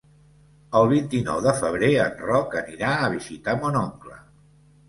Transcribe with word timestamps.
El 0.79 0.87
vint-i-nou 0.93 1.43
de 1.47 1.53
febrer 1.59 1.91
en 2.05 2.17
Roc 2.31 2.57
anirà 2.65 2.95
a 3.05 3.13
visitar 3.19 3.57
mon 3.63 3.79
oncle. 3.87 4.19